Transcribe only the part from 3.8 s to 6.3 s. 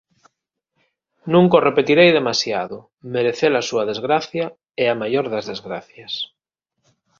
desgracia é a maior das desgracias.